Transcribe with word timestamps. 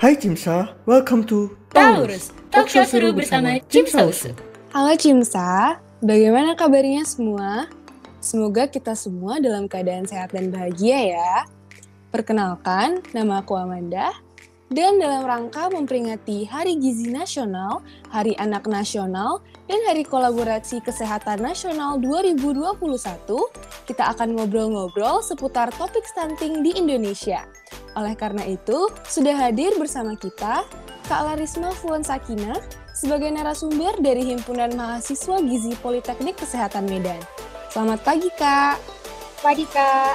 Hai 0.00 0.16
Cimsa, 0.16 0.72
welcome 0.88 1.28
to 1.28 1.52
Taurus, 1.76 2.32
talk 2.48 2.72
show 2.72 2.88
seru 2.88 3.12
bersama 3.12 3.60
Cimsaus. 3.68 4.32
Halo 4.72 4.96
Cimsa, 4.96 5.76
bagaimana 6.00 6.56
kabarnya 6.56 7.04
semua? 7.04 7.68
Semoga 8.16 8.64
kita 8.64 8.96
semua 8.96 9.44
dalam 9.44 9.68
keadaan 9.68 10.08
sehat 10.08 10.32
dan 10.32 10.48
bahagia 10.48 11.20
ya. 11.20 11.44
Perkenalkan, 12.08 13.04
nama 13.12 13.44
aku 13.44 13.60
Amanda, 13.60 14.08
dan 14.70 15.02
dalam 15.02 15.26
rangka 15.26 15.66
memperingati 15.66 16.46
Hari 16.46 16.78
Gizi 16.78 17.10
Nasional, 17.10 17.82
Hari 18.14 18.38
Anak 18.38 18.70
Nasional, 18.70 19.42
dan 19.66 19.82
Hari 19.82 20.06
Kolaborasi 20.06 20.78
Kesehatan 20.86 21.42
Nasional 21.42 21.98
2021, 21.98 22.78
kita 23.90 24.14
akan 24.14 24.38
ngobrol-ngobrol 24.38 25.26
seputar 25.26 25.74
topik 25.74 26.06
stunting 26.06 26.62
di 26.62 26.70
Indonesia. 26.78 27.42
Oleh 27.98 28.14
karena 28.14 28.46
itu, 28.46 28.86
sudah 29.10 29.34
hadir 29.34 29.74
bersama 29.74 30.14
kita 30.14 30.62
Kak 31.10 31.22
Larisma 31.26 31.74
Fuan 31.74 32.06
Sakina 32.06 32.54
sebagai 32.94 33.26
narasumber 33.34 33.98
dari 33.98 34.22
Himpunan 34.22 34.70
Mahasiswa 34.78 35.42
Gizi 35.50 35.74
Politeknik 35.82 36.38
Kesehatan 36.38 36.86
Medan. 36.86 37.18
Selamat 37.74 38.06
pagi, 38.06 38.30
Kak. 38.38 38.78
Pagi, 39.42 39.66
Kak. 39.66 40.14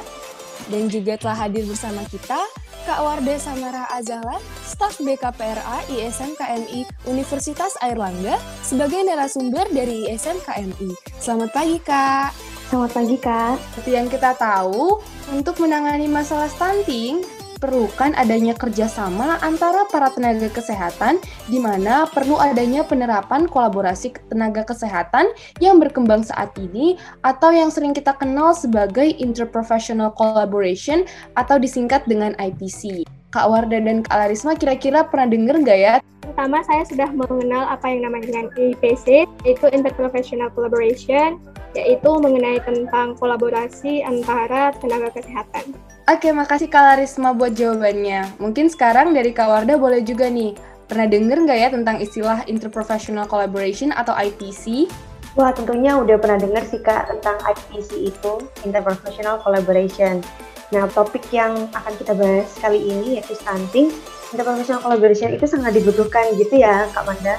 Dan 0.71 0.87
juga 0.87 1.19
telah 1.19 1.43
hadir 1.43 1.67
bersama 1.67 2.07
kita 2.07 2.39
Kak 2.85 3.01
Warda 3.01 3.33
Samara 3.41 3.89
Azahla, 3.89 4.37
staf 4.61 5.01
BKPRA 5.01 5.89
ISM 5.89 6.37
KMI 6.37 6.85
Universitas 7.09 7.73
Airlangga 7.81 8.37
sebagai 8.61 9.01
narasumber 9.01 9.65
dari 9.73 10.05
ISM 10.05 10.37
KMI. 10.45 10.93
Selamat 11.17 11.49
pagi, 11.49 11.81
Kak. 11.81 12.29
Selamat 12.69 12.91
pagi, 12.93 13.17
Kak. 13.17 13.57
Seperti 13.73 13.89
yang 13.89 14.05
kita 14.05 14.37
tahu, 14.37 15.01
untuk 15.33 15.65
menangani 15.65 16.05
masalah 16.05 16.45
stunting, 16.45 17.25
diperlukan 17.65 18.13
adanya 18.13 18.53
kerjasama 18.53 19.41
antara 19.41 19.89
para 19.89 20.13
tenaga 20.13 20.53
kesehatan, 20.53 21.17
di 21.49 21.57
mana 21.57 22.05
perlu 22.05 22.37
adanya 22.37 22.85
penerapan 22.85 23.49
kolaborasi 23.49 24.13
tenaga 24.29 24.61
kesehatan 24.61 25.33
yang 25.57 25.81
berkembang 25.81 26.21
saat 26.21 26.53
ini, 26.61 26.93
atau 27.25 27.49
yang 27.49 27.73
sering 27.73 27.97
kita 27.97 28.13
kenal 28.21 28.53
sebagai 28.53 29.17
interprofessional 29.17 30.13
collaboration 30.13 31.09
atau 31.33 31.57
disingkat 31.57 32.05
dengan 32.05 32.37
IPC. 32.37 33.01
Kak 33.33 33.49
Warda 33.49 33.81
dan 33.81 34.05
Kak 34.05 34.13
Larisma 34.13 34.53
kira-kira 34.53 35.01
pernah 35.09 35.25
dengar 35.25 35.57
nggak 35.57 35.79
ya? 35.81 35.93
Pertama, 36.21 36.61
saya 36.69 36.85
sudah 36.85 37.09
mengenal 37.17 37.65
apa 37.65 37.89
yang 37.89 38.05
namanya 38.05 38.29
dengan 38.29 38.47
IPC, 38.53 39.25
yaitu 39.41 39.65
Interprofessional 39.73 40.53
Collaboration, 40.53 41.41
yaitu 41.75 42.09
mengenai 42.17 42.63
tentang 42.63 43.13
kolaborasi 43.19 44.01
antara 44.01 44.71
tenaga 44.79 45.11
kesehatan. 45.11 45.75
Oke, 46.07 46.31
makasih 46.31 46.71
Kak 46.71 46.95
Larisma 46.95 47.35
buat 47.35 47.53
jawabannya. 47.53 48.39
Mungkin 48.39 48.71
sekarang 48.71 49.11
dari 49.11 49.35
Kak 49.35 49.45
Warda 49.51 49.75
boleh 49.75 49.99
juga 50.01 50.31
nih, 50.31 50.55
pernah 50.87 51.05
denger 51.09 51.37
nggak 51.43 51.59
ya 51.59 51.69
tentang 51.73 51.97
istilah 51.99 52.39
Interprofessional 52.47 53.27
Collaboration 53.27 53.91
atau 53.91 54.15
IPC? 54.15 54.87
Wah, 55.35 55.51
tentunya 55.51 55.99
udah 55.99 56.15
pernah 56.15 56.39
denger 56.39 56.63
sih 56.63 56.79
Kak 56.79 57.11
tentang 57.11 57.35
IPC 57.43 58.07
itu, 58.07 58.33
Interprofessional 58.63 59.43
Collaboration. 59.43 60.23
Nah, 60.71 60.87
topik 60.89 61.27
yang 61.35 61.67
akan 61.75 61.93
kita 61.99 62.15
bahas 62.15 62.49
kali 62.57 62.79
ini 62.79 63.19
yaitu 63.19 63.35
stunting. 63.35 63.91
Interprofessional 64.31 64.79
Collaboration 64.79 65.35
itu 65.35 65.45
sangat 65.45 65.75
dibutuhkan 65.75 66.31
gitu 66.39 66.55
ya 66.61 66.87
Kak 66.95 67.03
Manda. 67.03 67.35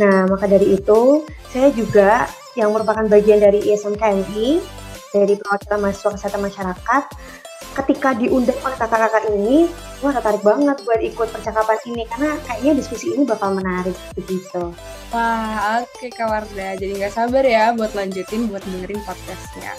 Nah, 0.00 0.24
maka 0.24 0.48
dari 0.48 0.80
itu, 0.80 1.28
saya 1.52 1.68
juga 1.76 2.24
yang 2.56 2.72
merupakan 2.72 3.04
bagian 3.04 3.36
dari 3.36 3.60
ISM 3.68 4.00
KMI, 4.00 4.64
dari 5.12 5.36
perwakilan 5.36 5.78
mahasiswa 5.84 6.10
kesehatan 6.16 6.42
masyarakat, 6.48 7.02
ketika 7.70 8.16
diundang 8.16 8.58
oleh 8.64 8.76
kakak-kakak 8.80 9.28
ini, 9.30 9.68
wah 10.02 10.10
tertarik 10.16 10.42
banget 10.42 10.76
buat 10.82 11.00
ikut 11.04 11.28
percakapan 11.30 11.78
ini 11.86 12.02
karena 12.08 12.34
kayaknya 12.48 12.72
diskusi 12.82 13.14
ini 13.14 13.22
bakal 13.28 13.54
menarik 13.54 13.94
begitu. 14.16 14.74
Wah, 15.12 15.82
oke 15.82 15.90
okay, 16.00 16.10
Kak 16.10 16.26
Warda. 16.26 16.78
Jadi 16.78 16.92
nggak 16.98 17.14
sabar 17.14 17.44
ya 17.46 17.74
buat 17.76 17.92
lanjutin 17.94 18.50
buat 18.50 18.62
dengerin 18.64 19.02
podcastnya. 19.06 19.74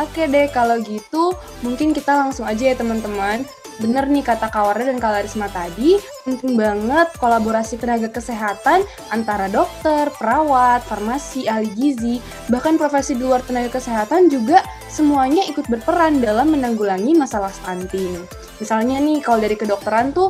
Oke 0.00 0.24
deh, 0.28 0.48
kalau 0.52 0.80
gitu 0.80 1.36
mungkin 1.60 1.92
kita 1.92 2.16
langsung 2.16 2.48
aja 2.48 2.72
ya 2.72 2.76
teman-teman 2.76 3.44
bener 3.80 4.04
nih 4.06 4.20
kata 4.20 4.52
Kawarda 4.52 4.92
dan 4.92 5.00
Kalarisma 5.00 5.48
tadi, 5.48 5.96
penting 6.28 6.54
banget 6.54 7.08
kolaborasi 7.16 7.80
tenaga 7.80 8.12
kesehatan 8.12 8.84
antara 9.08 9.48
dokter, 9.48 10.12
perawat, 10.20 10.84
farmasi, 10.84 11.48
ahli 11.48 11.72
gizi, 11.72 12.16
bahkan 12.52 12.76
profesi 12.76 13.16
di 13.16 13.24
luar 13.24 13.40
tenaga 13.40 13.80
kesehatan 13.80 14.28
juga 14.28 14.60
semuanya 14.92 15.42
ikut 15.48 15.66
berperan 15.66 16.20
dalam 16.20 16.52
menanggulangi 16.52 17.16
masalah 17.16 17.50
stunting. 17.50 18.20
Misalnya 18.60 19.00
nih, 19.00 19.24
kalau 19.24 19.40
dari 19.40 19.56
kedokteran 19.56 20.12
tuh 20.12 20.28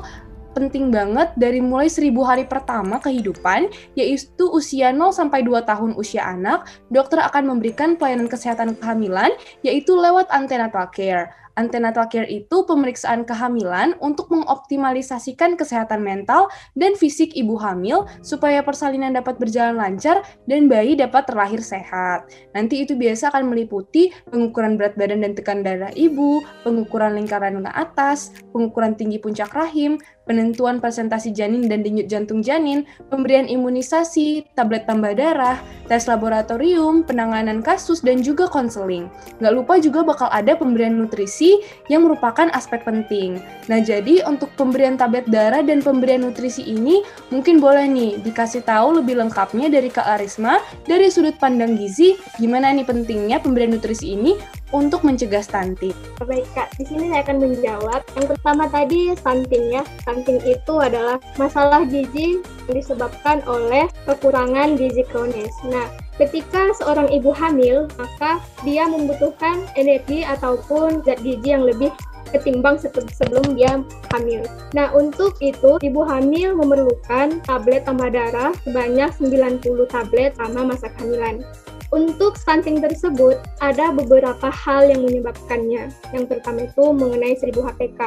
penting 0.54 0.90
banget 0.90 1.30
dari 1.38 1.62
mulai 1.62 1.86
seribu 1.86 2.26
hari 2.26 2.46
pertama 2.46 2.98
kehidupan, 2.98 3.70
yaitu 3.94 4.46
usia 4.50 4.90
0 4.90 5.14
sampai 5.14 5.42
2 5.46 5.62
tahun 5.66 5.94
usia 5.94 6.26
anak, 6.26 6.66
dokter 6.90 7.22
akan 7.22 7.54
memberikan 7.54 7.94
pelayanan 7.94 8.26
kesehatan 8.26 8.74
kehamilan, 8.78 9.30
yaitu 9.62 9.94
lewat 9.94 10.26
antenatal 10.30 10.90
care. 10.90 11.30
Antenatal 11.60 12.08
care 12.08 12.24
itu 12.32 12.64
pemeriksaan 12.64 13.28
kehamilan 13.28 13.92
untuk 14.00 14.32
mengoptimalisasikan 14.32 15.60
kesehatan 15.60 16.00
mental 16.00 16.48
dan 16.72 16.96
fisik 16.96 17.36
ibu 17.36 17.60
hamil 17.60 18.08
supaya 18.24 18.64
persalinan 18.64 19.12
dapat 19.12 19.36
berjalan 19.36 19.76
lancar 19.76 20.24
dan 20.48 20.72
bayi 20.72 20.96
dapat 20.96 21.28
terlahir 21.28 21.60
sehat. 21.60 22.32
Nanti 22.56 22.88
itu 22.88 22.96
biasa 22.96 23.28
akan 23.28 23.52
meliputi 23.52 24.08
pengukuran 24.32 24.80
berat 24.80 24.96
badan 24.96 25.20
dan 25.20 25.36
tekanan 25.36 25.60
darah 25.60 25.92
ibu, 25.92 26.40
pengukuran 26.64 27.20
lingkaran 27.20 27.60
ke 27.60 27.72
atas, 27.76 28.32
pengukuran 28.56 28.96
tinggi 28.96 29.20
puncak 29.20 29.52
rahim, 29.52 30.00
penentuan 30.30 30.78
presentasi 30.78 31.34
janin 31.34 31.66
dan 31.66 31.82
denyut 31.82 32.06
jantung 32.06 32.38
janin, 32.38 32.86
pemberian 33.10 33.50
imunisasi, 33.50 34.46
tablet 34.54 34.86
tambah 34.86 35.10
darah, 35.18 35.58
tes 35.90 36.06
laboratorium, 36.06 37.02
penanganan 37.02 37.66
kasus, 37.66 37.98
dan 37.98 38.22
juga 38.22 38.46
konseling. 38.46 39.10
Nggak 39.42 39.54
lupa 39.58 39.74
juga 39.82 40.06
bakal 40.06 40.30
ada 40.30 40.54
pemberian 40.54 40.94
nutrisi 40.94 41.49
yang 41.90 42.06
merupakan 42.06 42.46
aspek 42.54 42.84
penting. 42.84 43.40
Nah, 43.66 43.82
jadi 43.82 44.22
untuk 44.28 44.52
pemberian 44.54 44.94
tablet 44.94 45.26
darah 45.26 45.64
dan 45.64 45.82
pemberian 45.82 46.22
nutrisi 46.22 46.62
ini 46.66 47.02
mungkin 47.34 47.58
boleh 47.58 47.88
nih 47.88 48.22
dikasih 48.22 48.62
tahu 48.62 49.02
lebih 49.02 49.18
lengkapnya 49.18 49.72
dari 49.72 49.88
Kak 49.88 50.06
Arisma 50.18 50.62
dari 50.86 51.10
sudut 51.10 51.34
pandang 51.40 51.74
gizi, 51.74 52.14
gimana 52.38 52.70
nih 52.70 52.86
pentingnya 52.86 53.40
pemberian 53.40 53.74
nutrisi 53.74 54.14
ini 54.14 54.36
untuk 54.70 55.02
mencegah 55.02 55.42
stunting? 55.42 55.94
Baik 56.22 56.46
Kak, 56.54 56.70
di 56.78 56.84
sini 56.86 57.10
saya 57.10 57.26
akan 57.26 57.36
menjawab. 57.42 58.00
Yang 58.14 58.26
pertama 58.36 58.64
tadi 58.70 59.14
stunting 59.18 59.64
ya. 59.74 59.82
Stunting 60.06 60.38
itu 60.46 60.74
adalah 60.78 61.18
masalah 61.36 61.82
gizi 61.86 62.38
yang 62.70 62.74
disebabkan 62.74 63.42
oleh 63.50 63.90
kekurangan 64.06 64.78
gizi 64.78 65.02
kronis. 65.10 65.54
Nah, 65.66 65.90
ketika 66.20 66.76
seorang 66.76 67.08
ibu 67.08 67.32
hamil, 67.32 67.88
maka 67.96 68.44
dia 68.60 68.84
membutuhkan 68.84 69.64
energi 69.80 70.20
ataupun 70.20 71.00
zat 71.08 71.24
gizi 71.24 71.56
yang 71.56 71.64
lebih 71.64 71.88
ketimbang 72.30 72.78
sebelum 72.78 73.58
dia 73.58 73.82
hamil. 74.14 74.44
Nah, 74.76 74.92
untuk 74.94 75.34
itu 75.42 75.80
ibu 75.82 76.00
hamil 76.06 76.54
memerlukan 76.54 77.42
tablet 77.42 77.82
tambah 77.88 78.12
darah 78.12 78.54
sebanyak 78.62 79.10
90 79.18 79.64
tablet 79.90 80.36
selama 80.38 80.76
masa 80.76 80.92
kehamilan. 80.94 81.42
Untuk 81.90 82.38
stunting 82.38 82.78
tersebut, 82.78 83.42
ada 83.58 83.90
beberapa 83.90 84.46
hal 84.46 84.86
yang 84.86 85.02
menyebabkannya. 85.02 85.90
Yang 86.14 86.24
pertama 86.30 86.70
itu 86.70 86.84
mengenai 86.94 87.34
1000 87.34 87.66
HPK. 87.66 88.00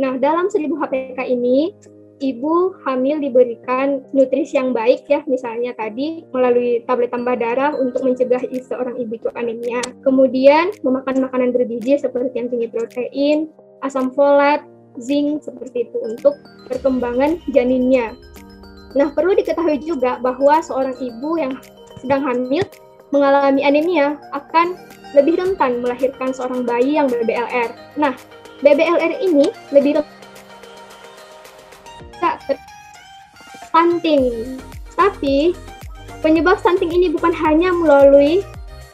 Nah, 0.00 0.16
dalam 0.16 0.48
1000 0.48 0.72
HPK 0.72 1.20
ini, 1.28 1.76
ibu 2.20 2.72
hamil 2.88 3.20
diberikan 3.20 4.04
nutrisi 4.16 4.56
yang 4.56 4.72
baik 4.72 5.04
ya, 5.08 5.20
misalnya 5.28 5.76
tadi 5.76 6.24
melalui 6.32 6.80
tablet 6.88 7.12
tambah 7.12 7.36
darah 7.36 7.76
untuk 7.76 8.04
mencegah 8.04 8.40
seorang 8.64 8.96
ibu 8.96 9.20
itu 9.20 9.28
anemia. 9.36 9.80
Kemudian 10.00 10.72
memakan 10.80 11.28
makanan 11.28 11.52
bergizi 11.52 12.00
seperti 12.00 12.32
yang 12.40 12.48
tinggi 12.48 12.68
protein, 12.72 13.52
asam 13.84 14.12
folat, 14.12 14.64
zinc 14.96 15.44
seperti 15.44 15.88
itu 15.88 15.98
untuk 16.04 16.34
perkembangan 16.68 17.40
janinnya. 17.52 18.16
Nah, 18.96 19.12
perlu 19.12 19.36
diketahui 19.36 19.84
juga 19.84 20.16
bahwa 20.24 20.64
seorang 20.64 20.96
ibu 20.96 21.36
yang 21.36 21.52
sedang 22.00 22.24
hamil 22.24 22.64
mengalami 23.12 23.62
anemia 23.62 24.16
akan 24.32 24.74
lebih 25.12 25.38
rentan 25.38 25.84
melahirkan 25.84 26.32
seorang 26.32 26.64
bayi 26.64 26.96
yang 26.96 27.06
BBLR. 27.06 27.70
Nah, 28.00 28.16
BBLR 28.64 29.20
ini 29.20 29.52
lebih 29.70 30.00
stunting. 33.70 34.56
Tapi 34.96 35.52
penyebab 36.24 36.56
stunting 36.58 36.90
ini 36.90 37.12
bukan 37.12 37.32
hanya 37.36 37.70
melalui 37.70 38.40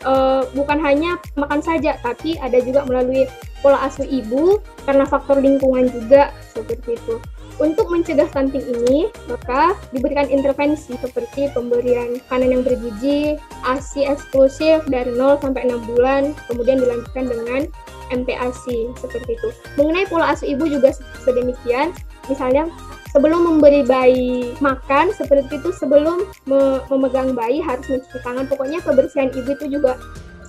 uh, 0.05 0.46
bukan 0.52 0.79
hanya 0.82 1.19
makan 1.38 1.62
saja, 1.62 1.96
tapi 2.02 2.37
ada 2.38 2.58
juga 2.61 2.84
melalui 2.87 3.26
pola 3.62 3.79
asuh 3.87 4.05
ibu 4.05 4.58
karena 4.84 5.06
faktor 5.06 5.38
lingkungan 5.38 5.87
juga 5.88 6.34
seperti 6.52 6.99
itu. 6.99 7.17
Untuk 7.61 7.93
mencegah 7.93 8.26
stunting 8.32 8.64
ini, 8.64 9.12
maka 9.29 9.76
diberikan 9.94 10.26
intervensi 10.26 10.96
seperti 10.99 11.52
pemberian 11.52 12.19
makanan 12.26 12.58
yang 12.58 12.62
bergizi, 12.64 13.38
ASI 13.62 14.08
eksklusif 14.08 14.82
dari 14.88 15.12
0 15.14 15.38
sampai 15.38 15.69
6 15.69 15.85
bulan, 15.94 16.32
kemudian 16.49 16.81
dilanjutkan 16.81 17.28
dengan 17.28 17.62
MPASI 18.11 18.96
seperti 18.99 19.37
itu. 19.37 19.49
Mengenai 19.78 20.08
pola 20.08 20.32
asuh 20.32 20.49
ibu 20.49 20.64
juga 20.64 20.96
sedemikian, 21.23 21.93
misalnya 22.26 22.67
sebelum 23.12 23.44
memberi 23.44 23.85
bayi 23.85 24.56
makan 24.64 25.12
seperti 25.12 25.61
itu 25.61 25.70
sebelum 25.76 26.25
me 26.49 26.81
memegang 26.88 27.37
bayi 27.37 27.61
harus 27.61 27.85
mencuci 27.87 28.19
tangan 28.25 28.49
pokoknya 28.49 28.81
kebersihan 28.81 29.29
ibu 29.29 29.53
itu 29.53 29.79
juga 29.79 30.00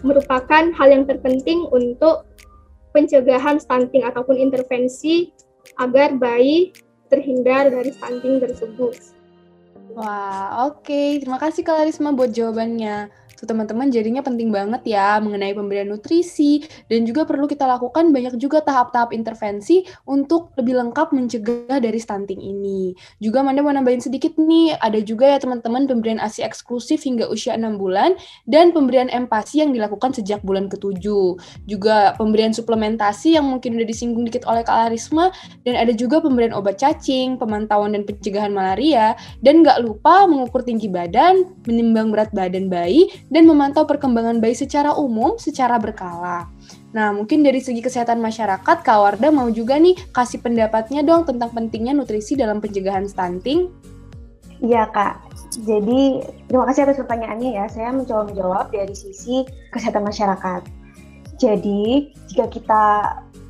merupakan 0.04 0.72
hal 0.72 0.88
yang 0.88 1.04
terpenting 1.04 1.68
untuk 1.72 2.28
pencegahan 2.96 3.60
stunting 3.60 4.08
ataupun 4.08 4.40
intervensi 4.40 5.32
agar 5.80 6.16
bayi 6.16 6.72
terhindar 7.08 7.72
dari 7.72 7.92
stunting 7.94 8.44
tersebut. 8.44 8.96
Wah, 9.94 10.66
oke. 10.66 10.90
Okay. 10.90 11.22
Terima 11.22 11.38
kasih 11.38 11.62
Kak 11.62 11.78
Larisma 11.78 12.18
buat 12.18 12.34
jawabannya. 12.34 13.14
So, 13.44 13.52
teman-teman 13.52 13.92
jadinya 13.92 14.24
penting 14.24 14.56
banget 14.56 14.88
ya 14.88 15.20
mengenai 15.20 15.52
pemberian 15.52 15.92
nutrisi 15.92 16.64
dan 16.88 17.04
juga 17.04 17.28
perlu 17.28 17.44
kita 17.44 17.68
lakukan 17.68 18.16
banyak 18.16 18.40
juga 18.40 18.64
tahap-tahap 18.64 19.12
intervensi 19.12 19.84
untuk 20.08 20.56
lebih 20.56 20.80
lengkap 20.80 21.12
mencegah 21.12 21.84
dari 21.84 22.00
stunting 22.00 22.40
ini. 22.40 22.96
Juga 23.20 23.44
Manda 23.44 23.60
mau 23.60 23.76
nambahin 23.76 24.00
sedikit 24.00 24.40
nih, 24.40 24.80
ada 24.80 24.96
juga 25.04 25.28
ya 25.28 25.44
teman-teman 25.44 25.92
pemberian 25.92 26.24
ASI 26.24 26.48
eksklusif 26.48 27.04
hingga 27.04 27.28
usia 27.28 27.60
6 27.60 27.76
bulan 27.76 28.16
dan 28.48 28.72
pemberian 28.72 29.12
empasi 29.12 29.60
yang 29.60 29.76
dilakukan 29.76 30.16
sejak 30.16 30.40
bulan 30.48 30.72
ke-7. 30.72 31.04
Juga 31.68 32.16
pemberian 32.16 32.56
suplementasi 32.56 33.36
yang 33.36 33.44
mungkin 33.44 33.76
udah 33.76 33.88
disinggung 33.92 34.24
dikit 34.24 34.48
oleh 34.48 34.64
Kak 34.64 34.88
Larisma 34.88 35.36
dan 35.68 35.76
ada 35.76 35.92
juga 35.92 36.24
pemberian 36.24 36.56
obat 36.56 36.80
cacing, 36.80 37.36
pemantauan 37.36 37.92
dan 37.92 38.08
pencegahan 38.08 38.56
malaria 38.56 39.20
dan 39.44 39.68
nggak 39.68 39.83
lupa 39.84 40.24
mengukur 40.24 40.64
tinggi 40.64 40.88
badan, 40.88 41.44
menimbang 41.68 42.16
berat 42.16 42.32
badan 42.32 42.72
bayi 42.72 43.12
dan 43.28 43.44
memantau 43.44 43.84
perkembangan 43.84 44.40
bayi 44.40 44.56
secara 44.56 44.96
umum 44.96 45.36
secara 45.36 45.76
berkala. 45.76 46.48
Nah, 46.96 47.12
mungkin 47.12 47.44
dari 47.44 47.60
segi 47.60 47.84
kesehatan 47.84 48.24
masyarakat, 48.24 48.78
Kak 48.86 48.98
Warda 48.98 49.28
mau 49.34 49.52
juga 49.52 49.76
nih 49.76 49.98
kasih 50.16 50.40
pendapatnya 50.40 51.04
dong 51.04 51.28
tentang 51.28 51.52
pentingnya 51.52 51.92
nutrisi 51.92 52.40
dalam 52.40 52.64
pencegahan 52.64 53.10
stunting. 53.10 53.68
Iya, 54.64 54.88
Kak. 54.94 55.20
Jadi, 55.68 56.24
terima 56.48 56.64
kasih 56.70 56.88
atas 56.88 57.02
pertanyaannya 57.04 57.52
ya. 57.60 57.66
Saya 57.68 57.92
mencoba 57.92 58.32
menjawab 58.32 58.66
dari 58.72 58.96
sisi 58.96 59.44
kesehatan 59.76 60.08
masyarakat. 60.08 60.62
Jadi, 61.36 62.14
jika 62.32 62.46
kita 62.48 62.84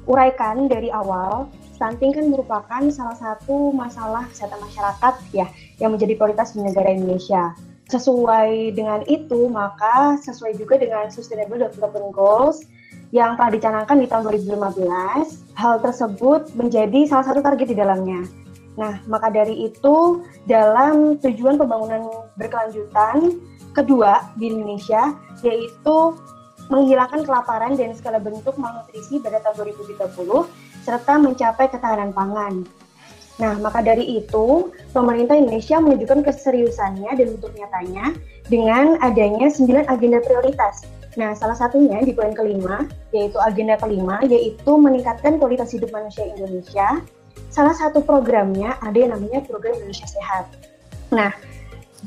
uraikan 0.07 0.65
dari 0.71 0.89
awal, 0.89 1.51
stunting 1.83 2.15
kan 2.15 2.31
merupakan 2.31 2.81
salah 2.95 3.19
satu 3.19 3.75
masalah 3.75 4.23
kesehatan 4.31 4.55
masyarakat 4.63 5.13
ya 5.35 5.51
yang 5.83 5.91
menjadi 5.91 6.15
prioritas 6.15 6.55
di 6.55 6.63
negara 6.63 6.95
Indonesia 6.95 7.51
sesuai 7.91 8.71
dengan 8.71 9.03
itu, 9.11 9.51
maka 9.51 10.15
sesuai 10.23 10.55
juga 10.55 10.79
dengan 10.79 11.11
Sustainable 11.11 11.59
Development 11.59 12.15
Goals 12.15 12.63
yang 13.11 13.35
telah 13.35 13.51
dicanangkan 13.51 13.99
di 13.99 14.07
tahun 14.07 14.31
2015, 14.31 15.59
hal 15.59 15.75
tersebut 15.83 16.55
menjadi 16.55 17.03
salah 17.03 17.27
satu 17.27 17.43
target 17.43 17.75
di 17.75 17.77
dalamnya. 17.77 18.23
Nah, 18.79 19.03
maka 19.05 19.27
dari 19.27 19.67
itu, 19.67 20.23
dalam 20.47 21.19
tujuan 21.19 21.59
pembangunan 21.59 22.07
berkelanjutan 22.39 23.43
kedua 23.75 24.31
di 24.39 24.49
Indonesia, 24.49 25.13
yaitu 25.43 26.15
menghilangkan 26.71 27.27
kelaparan 27.27 27.75
dan 27.75 27.91
segala 27.95 28.19
bentuk 28.19 28.55
malnutrisi 28.55 29.19
pada 29.19 29.43
tahun 29.43 29.73
2030, 29.75 30.47
serta 30.83 31.13
mencapai 31.19 31.67
ketahanan 31.71 32.11
pangan. 32.15 32.63
Nah, 33.41 33.57
maka 33.57 33.81
dari 33.81 34.21
itu, 34.21 34.69
pemerintah 34.93 35.33
Indonesia 35.33 35.81
menunjukkan 35.81 36.21
keseriusannya 36.21 37.11
dan 37.17 37.27
bentuk 37.33 37.51
nyatanya 37.57 38.13
dengan 38.45 39.01
adanya 39.01 39.49
sembilan 39.49 39.89
agenda 39.89 40.21
prioritas. 40.21 40.85
Nah, 41.17 41.33
salah 41.37 41.57
satunya 41.57 42.01
di 42.01 42.13
poin 42.13 42.33
kelima, 42.33 42.85
yaitu 43.13 43.37
agenda 43.41 43.77
kelima, 43.77 44.21
yaitu 44.25 44.71
meningkatkan 44.77 45.41
kualitas 45.41 45.73
hidup 45.73 45.89
manusia 45.93 46.25
Indonesia. 46.29 47.01
Salah 47.49 47.73
satu 47.73 48.01
programnya 48.01 48.77
ada 48.81 48.97
yang 48.97 49.13
namanya 49.13 49.41
Program 49.45 49.77
Indonesia 49.77 50.09
Sehat. 50.09 50.49
Nah, 51.13 51.33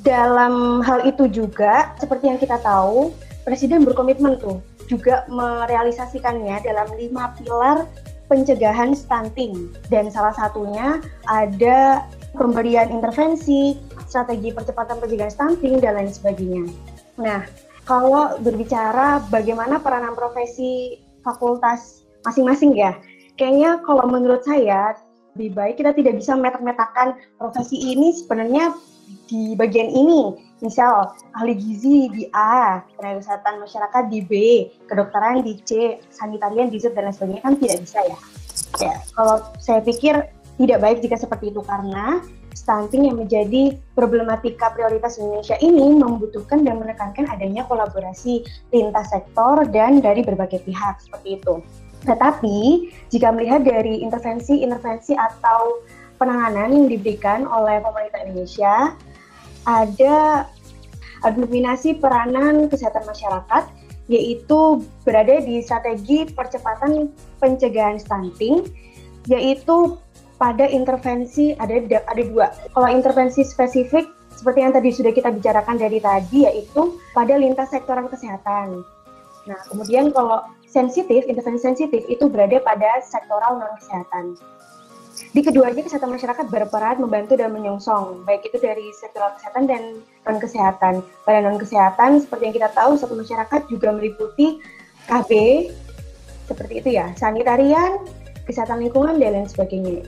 dalam 0.02 0.82
hal 0.82 1.06
itu 1.06 1.30
juga, 1.30 1.94
seperti 2.02 2.30
yang 2.30 2.38
kita 2.38 2.58
tahu, 2.62 3.14
Presiden 3.46 3.86
berkomitmen 3.86 4.42
tuh 4.42 4.58
juga 4.90 5.22
merealisasikannya 5.30 6.66
dalam 6.66 6.90
lima 6.98 7.30
pilar 7.38 7.86
pencegahan 8.26 8.90
stunting 8.90 9.70
dan 9.86 10.10
salah 10.10 10.34
satunya 10.34 10.98
ada 11.30 12.02
pemberian 12.34 12.90
intervensi, 12.90 13.78
strategi 14.10 14.50
percepatan 14.50 14.98
pencegahan 14.98 15.30
stunting 15.30 15.78
dan 15.78 15.94
lain 15.94 16.10
sebagainya. 16.10 16.66
Nah, 17.22 17.46
kalau 17.86 18.34
berbicara 18.42 19.22
bagaimana 19.30 19.78
peranan 19.78 20.18
profesi 20.18 20.98
fakultas 21.22 22.02
masing-masing 22.26 22.74
ya, 22.74 22.98
kayaknya 23.38 23.78
kalau 23.86 24.10
menurut 24.10 24.42
saya 24.42 24.98
lebih 25.36 25.52
baik 25.52 25.76
kita 25.84 25.92
tidak 25.92 26.16
bisa 26.16 26.32
metak-metakan 26.32 27.20
profesi 27.36 27.92
ini 27.92 28.16
sebenarnya 28.16 28.72
di 29.28 29.52
bagian 29.52 29.92
ini. 29.92 30.32
Misal 30.64 31.12
ahli 31.36 31.52
gizi 31.52 32.08
di 32.08 32.24
A, 32.32 32.80
tenaga 32.96 33.20
kesehatan 33.20 33.60
masyarakat 33.60 34.02
di 34.08 34.20
B, 34.24 34.32
kedokteran 34.88 35.44
di 35.44 35.60
C, 35.68 36.00
sanitarian 36.08 36.72
di 36.72 36.80
Z 36.80 36.96
dan 36.96 37.12
lain 37.12 37.12
sebagainya 37.12 37.42
kan 37.44 37.54
tidak 37.60 37.78
bisa 37.84 38.00
ya. 38.00 38.18
Ya, 38.80 38.96
kalau 39.12 39.36
saya 39.60 39.84
pikir 39.84 40.24
tidak 40.56 40.78
baik 40.80 41.04
jika 41.04 41.20
seperti 41.20 41.52
itu 41.52 41.60
karena 41.60 42.24
stunting 42.56 43.12
yang 43.12 43.20
menjadi 43.20 43.76
problematika 43.92 44.72
prioritas 44.72 45.20
Indonesia 45.20 45.60
ini 45.60 45.92
membutuhkan 45.92 46.64
dan 46.64 46.80
menekankan 46.80 47.28
adanya 47.28 47.68
kolaborasi 47.68 48.40
lintas 48.72 49.12
sektor 49.12 49.68
dan 49.68 50.00
dari 50.00 50.24
berbagai 50.24 50.64
pihak 50.64 51.04
seperti 51.04 51.36
itu. 51.36 51.60
Tetapi 52.04 52.90
jika 53.08 53.32
melihat 53.32 53.64
dari 53.64 54.04
intervensi-intervensi 54.04 55.16
atau 55.16 55.80
penanganan 56.20 56.72
yang 56.72 56.86
diberikan 56.92 57.48
oleh 57.48 57.80
pemerintah 57.80 58.20
Indonesia, 58.24 58.74
ada 59.66 60.46
dominasi 61.24 61.96
peranan 61.98 62.68
kesehatan 62.68 63.08
masyarakat 63.08 63.64
yaitu 64.06 64.86
berada 65.02 65.42
di 65.42 65.58
strategi 65.66 66.30
percepatan 66.30 67.10
pencegahan 67.42 67.98
stunting 67.98 68.62
yaitu 69.26 69.98
pada 70.38 70.68
intervensi 70.68 71.58
ada 71.58 71.82
ada 72.06 72.22
dua. 72.22 72.46
Kalau 72.70 72.88
intervensi 72.92 73.42
spesifik 73.42 74.06
seperti 74.36 74.62
yang 74.62 74.72
tadi 74.76 74.92
sudah 74.92 75.10
kita 75.10 75.32
bicarakan 75.32 75.80
dari 75.80 75.98
tadi 75.98 76.46
yaitu 76.46 77.00
pada 77.16 77.34
lintas 77.34 77.72
sektoral 77.72 78.06
kesehatan. 78.06 78.84
Nah, 79.48 79.58
kemudian 79.72 80.12
kalau 80.12 80.44
sensitif, 80.66 81.24
intervensi 81.26 81.62
sensitif 81.62 82.02
itu 82.10 82.26
berada 82.26 82.58
pada 82.60 83.00
sektoral 83.02 83.62
non 83.62 83.72
kesehatan. 83.78 84.36
Di 85.32 85.40
keduanya 85.40 85.80
kesehatan 85.80 86.12
masyarakat 86.12 86.46
berperan 86.52 87.00
membantu 87.00 87.40
dan 87.40 87.48
menyongsong, 87.56 88.28
baik 88.28 88.52
itu 88.52 88.60
dari 88.60 88.84
sektor 88.92 89.32
kesehatan 89.40 89.64
dan 89.64 89.82
non 90.28 90.36
kesehatan. 90.36 91.00
Pada 91.24 91.38
non 91.40 91.56
kesehatan, 91.56 92.20
seperti 92.20 92.42
yang 92.52 92.56
kita 92.60 92.70
tahu, 92.76 93.00
satu 93.00 93.16
masyarakat 93.16 93.60
juga 93.72 93.96
meliputi 93.96 94.60
KB, 95.08 95.30
seperti 96.44 96.84
itu 96.84 96.88
ya, 97.00 97.16
sanitarian, 97.16 98.04
kesehatan 98.44 98.84
lingkungan 98.84 99.16
dan 99.16 99.40
lain 99.40 99.48
sebagainya. 99.48 100.04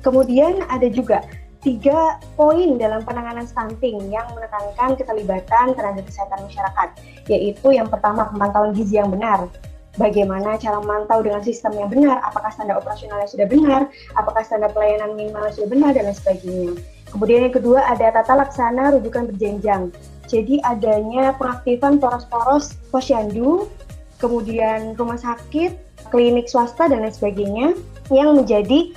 Kemudian 0.00 0.64
ada 0.72 0.88
juga 0.88 1.20
tiga 1.66 2.22
poin 2.38 2.78
dalam 2.78 3.02
penanganan 3.02 3.42
stunting 3.42 3.98
yang 4.06 4.24
menekankan 4.38 4.94
keterlibatan 4.94 5.74
tenaga 5.74 5.98
kesehatan 6.06 6.46
masyarakat, 6.46 6.88
yaitu 7.26 7.74
yang 7.74 7.90
pertama 7.90 8.30
pemantauan 8.30 8.70
gizi 8.70 9.02
yang 9.02 9.10
benar, 9.10 9.50
bagaimana 9.96 10.56
cara 10.60 10.80
memantau 10.80 11.20
dengan 11.24 11.42
sistem 11.42 11.76
yang 11.76 11.88
benar, 11.88 12.20
apakah 12.24 12.52
standar 12.52 12.80
operasionalnya 12.80 13.28
sudah 13.28 13.46
benar, 13.48 13.88
apakah 14.16 14.44
standar 14.44 14.70
pelayanan 14.72 15.16
minimalnya 15.16 15.52
sudah 15.56 15.68
benar, 15.68 15.90
dan 15.96 16.08
lain 16.08 16.16
sebagainya. 16.16 16.72
Kemudian 17.10 17.48
yang 17.48 17.54
kedua 17.56 17.80
ada 17.88 18.12
tata 18.12 18.34
laksana 18.36 18.92
rujukan 18.98 19.32
berjenjang. 19.32 19.88
Jadi 20.26 20.58
adanya 20.66 21.32
pengaktifan 21.38 22.02
poros-poros 22.02 22.76
posyandu, 22.90 23.70
kemudian 24.18 24.98
rumah 24.98 25.16
sakit, 25.16 25.76
klinik 26.10 26.50
swasta, 26.50 26.90
dan 26.90 27.06
lain 27.06 27.14
sebagainya 27.14 27.66
yang 28.12 28.34
menjadi 28.34 28.94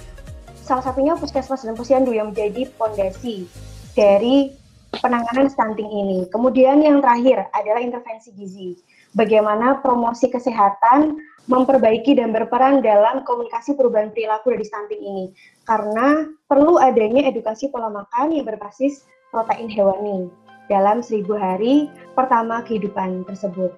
salah 0.65 0.85
satunya 0.85 1.17
puskesmas 1.17 1.65
dan 1.65 1.73
posyandu 1.73 2.13
yang 2.13 2.29
menjadi 2.29 2.69
fondasi 2.77 3.49
dari 3.97 4.53
penanganan 4.97 5.47
stunting 5.49 5.89
ini. 5.89 6.25
Kemudian 6.33 6.81
yang 6.81 7.05
terakhir 7.05 7.45
adalah 7.53 7.81
intervensi 7.81 8.33
gizi 8.33 8.73
bagaimana 9.13 9.77
promosi 9.81 10.29
kesehatan 10.29 11.17
memperbaiki 11.49 12.17
dan 12.17 12.29
berperan 12.29 12.85
dalam 12.85 13.25
komunikasi 13.25 13.73
perubahan 13.73 14.13
perilaku 14.13 14.53
dari 14.53 14.65
stunting 14.65 15.01
ini. 15.01 15.25
Karena 15.65 16.25
perlu 16.49 16.77
adanya 16.81 17.25
edukasi 17.29 17.69
pola 17.69 17.89
makan 17.89 18.33
yang 18.33 18.45
berbasis 18.45 19.05
protein 19.29 19.69
hewani 19.69 20.29
dalam 20.69 21.01
seribu 21.01 21.33
hari 21.37 21.89
pertama 22.13 22.61
kehidupan 22.65 23.25
tersebut. 23.25 23.73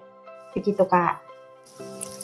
Begitu, 0.52 0.84
Kak. 0.84 1.20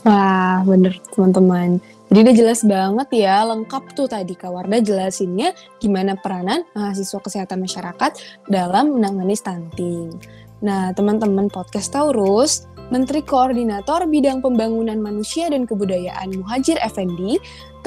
Wah, 0.04 0.60
bener 0.68 1.00
teman-teman. 1.16 1.80
Jadi 2.08 2.24
udah 2.24 2.36
jelas 2.40 2.60
banget 2.64 3.08
ya, 3.20 3.44
lengkap 3.44 3.92
tuh 3.92 4.08
tadi 4.08 4.32
Kak 4.32 4.48
Warda 4.48 4.80
jelasinnya 4.80 5.52
gimana 5.76 6.16
peranan 6.16 6.64
mahasiswa 6.72 7.20
kesehatan 7.20 7.60
masyarakat 7.60 8.16
dalam 8.48 8.96
menangani 8.96 9.36
stunting. 9.36 10.16
Nah, 10.64 10.90
teman-teman 10.96 11.52
podcast 11.52 11.92
Taurus, 11.92 12.64
Menteri 12.88 13.20
Koordinator 13.20 14.08
Bidang 14.08 14.40
Pembangunan 14.40 14.96
Manusia 14.96 15.52
dan 15.52 15.68
Kebudayaan 15.68 16.32
Muhajir 16.40 16.80
Effendi 16.80 17.36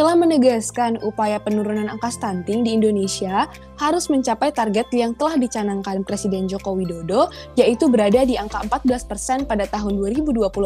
telah 0.01 0.17
menegaskan 0.17 0.98
upaya 1.05 1.38
penurunan 1.38 1.86
angka 1.86 2.10
stunting 2.10 2.65
di 2.65 2.74
Indonesia 2.74 3.46
harus 3.77 4.10
mencapai 4.10 4.50
target 4.50 4.89
yang 4.89 5.13
telah 5.13 5.38
dicanangkan 5.38 6.01
Presiden 6.01 6.50
Joko 6.50 6.74
Widodo, 6.74 7.29
yaitu 7.53 7.86
berada 7.86 8.25
di 8.25 8.34
angka 8.34 8.65
14% 8.65 9.46
pada 9.46 9.70
tahun 9.70 10.01
2024 10.01 10.58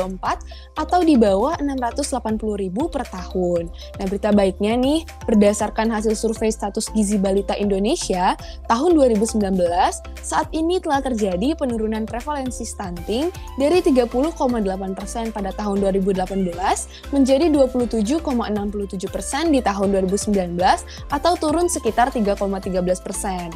atau 0.79 0.99
di 1.03 1.19
bawah 1.19 1.59
680 1.59 2.63
ribu 2.63 2.87
per 2.87 3.03
tahun. 3.11 3.67
Nah, 3.99 4.05
berita 4.07 4.31
baiknya 4.31 4.79
nih, 4.79 5.03
berdasarkan 5.27 5.91
hasil 5.91 6.15
survei 6.15 6.47
status 6.47 6.87
gizi 6.95 7.19
balita 7.19 7.59
Indonesia 7.59 8.39
tahun 8.71 8.95
2019, 8.95 9.35
saat 10.23 10.47
ini 10.55 10.79
telah 10.79 11.03
terjadi 11.03 11.59
penurunan 11.59 12.07
prevalensi 12.07 12.63
stunting 12.63 13.35
dari 13.59 13.83
30,8% 13.83 14.15
pada 15.35 15.51
tahun 15.51 15.83
2018 15.91 16.23
menjadi 17.11 17.51
27,67% 17.51 19.24
persen 19.24 19.24
di 19.25 19.59
tahun 19.59 20.05
2019 20.05 20.55
atau 21.09 21.33
turun 21.35 21.65
sekitar 21.65 22.13
3,13 22.13 22.77
persen. 23.01 23.49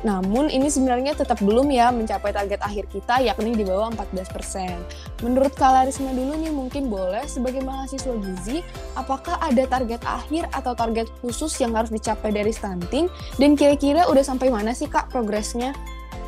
Namun 0.00 0.48
ini 0.48 0.72
sebenarnya 0.72 1.12
tetap 1.12 1.44
belum 1.44 1.68
ya 1.68 1.92
mencapai 1.92 2.32
target 2.32 2.60
akhir 2.64 2.88
kita 2.88 3.20
yakni 3.20 3.52
di 3.52 3.68
bawah 3.68 3.92
14%. 3.92 5.20
Menurut 5.20 5.52
Kalarisma 5.52 6.16
dulu 6.16 6.40
nih 6.40 6.48
mungkin 6.48 6.88
boleh 6.88 7.28
sebagai 7.28 7.60
mahasiswa 7.60 8.16
gizi, 8.16 8.64
apakah 8.96 9.36
ada 9.44 9.68
target 9.68 10.00
akhir 10.08 10.48
atau 10.56 10.72
target 10.72 11.12
khusus 11.20 11.52
yang 11.60 11.76
harus 11.76 11.92
dicapai 11.92 12.32
dari 12.32 12.48
stunting 12.48 13.12
dan 13.36 13.52
kira-kira 13.52 14.08
udah 14.08 14.24
sampai 14.24 14.48
mana 14.48 14.72
sih 14.72 14.88
Kak 14.88 15.12
progresnya? 15.12 15.76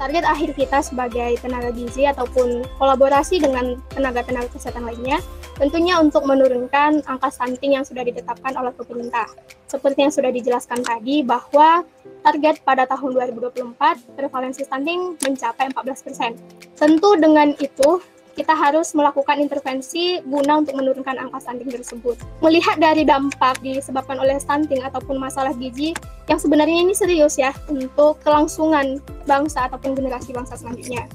target 0.02 0.26
akhir 0.26 0.50
kita 0.58 0.82
sebagai 0.82 1.38
tenaga 1.38 1.70
gizi 1.70 2.02
ataupun 2.10 2.66
kolaborasi 2.82 3.38
dengan 3.38 3.78
tenaga-tenaga 3.94 4.50
kesehatan 4.50 4.90
lainnya 4.90 5.22
tentunya 5.62 5.94
untuk 6.02 6.26
menurunkan 6.26 7.06
angka 7.06 7.30
stunting 7.30 7.78
yang 7.78 7.86
sudah 7.86 8.02
ditetapkan 8.02 8.50
oleh 8.58 8.74
pemerintah. 8.74 9.30
Seperti 9.70 10.02
yang 10.02 10.10
sudah 10.10 10.34
dijelaskan 10.34 10.82
tadi 10.82 11.22
bahwa 11.22 11.86
target 12.26 12.66
pada 12.66 12.82
tahun 12.90 13.14
2024 13.38 14.18
prevalensi 14.18 14.66
stunting 14.66 15.14
mencapai 15.22 15.70
14%. 15.70 16.34
Tentu 16.74 17.14
dengan 17.14 17.54
itu 17.62 18.02
kita 18.34 18.58
harus 18.58 18.90
melakukan 18.96 19.38
intervensi 19.38 20.18
guna 20.26 20.66
untuk 20.66 20.74
menurunkan 20.74 21.14
angka 21.30 21.38
stunting 21.38 21.70
tersebut. 21.70 22.18
Melihat 22.42 22.82
dari 22.82 23.06
dampak 23.06 23.62
disebabkan 23.62 24.18
oleh 24.18 24.42
stunting 24.42 24.82
ataupun 24.82 25.14
masalah 25.14 25.54
gizi 25.54 25.94
yang 26.26 26.42
sebenarnya 26.42 26.82
ini 26.82 26.90
serius 26.90 27.38
ya 27.38 27.54
untuk 27.70 28.18
kelangsungan 28.26 28.98
bangsa 29.30 29.70
ataupun 29.70 29.94
generasi 29.94 30.34
bangsa 30.34 30.58
selanjutnya. 30.58 31.06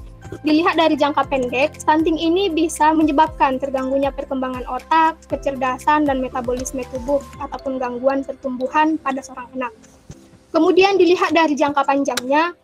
Dilihat 0.44 0.76
dari 0.76 0.96
jangka 1.00 1.28
pendek, 1.32 1.80
stunting 1.80 2.20
ini 2.20 2.52
bisa 2.52 2.92
menyebabkan 2.92 3.60
terganggunya 3.60 4.12
perkembangan 4.12 4.68
otak, 4.68 5.20
kecerdasan, 5.32 6.04
dan 6.04 6.20
metabolisme 6.20 6.84
tubuh 6.92 7.24
ataupun 7.40 7.80
gangguan 7.80 8.24
pertumbuhan 8.24 9.00
pada 9.00 9.24
seorang 9.24 9.48
anak. 9.56 9.74
Kemudian 10.52 10.96
dilihat 10.96 11.32
dari 11.32 11.56
jangka 11.56 11.84
panjangnya, 11.84 12.56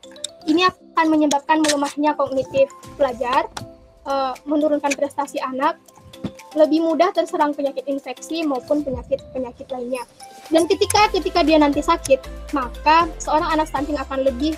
ini 0.47 0.67
akan 0.67 1.05
menyebabkan 1.07 1.63
melemahnya 1.63 2.15
kognitif 2.15 2.67
pelajar, 2.99 3.47
uh, 4.07 4.35
menurunkan 4.43 4.91
prestasi 4.95 5.39
anak, 5.39 5.79
lebih 6.53 6.85
mudah 6.85 7.09
terserang 7.11 7.51
penyakit 7.51 7.83
infeksi 7.89 8.45
maupun 8.45 8.85
penyakit-penyakit 8.85 9.67
lainnya. 9.73 10.03
Dan 10.51 10.69
ketika 10.69 11.09
ketika 11.09 11.41
dia 11.41 11.57
nanti 11.57 11.81
sakit, 11.81 12.19
maka 12.53 13.09
seorang 13.17 13.57
anak 13.57 13.71
stunting 13.71 13.97
akan 13.97 14.27
lebih 14.27 14.53